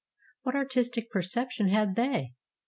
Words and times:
What 0.41 0.55
artistic 0.55 1.11
perception 1.11 1.67
had 1.69 1.95
they? 1.95 2.33